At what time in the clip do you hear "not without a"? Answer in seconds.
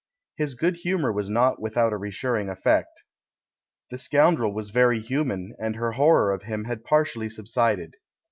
1.29-1.97